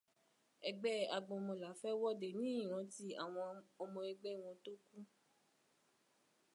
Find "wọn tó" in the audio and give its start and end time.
4.43-4.71